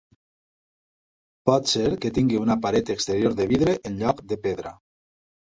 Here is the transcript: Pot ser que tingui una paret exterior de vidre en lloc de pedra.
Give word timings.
Pot 1.49 1.69
ser 1.73 1.83
que 2.05 2.11
tingui 2.17 2.41
una 2.45 2.57
paret 2.65 2.89
exterior 2.97 3.39
de 3.41 3.49
vidre 3.55 3.79
en 3.91 4.01
lloc 4.03 4.25
de 4.33 4.43
pedra. 4.49 4.77